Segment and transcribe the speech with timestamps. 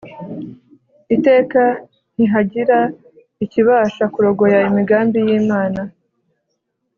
[1.15, 1.61] Iteka
[2.13, 2.79] Ntihagira
[3.43, 5.81] ikibasha kurogoya imigambi yimana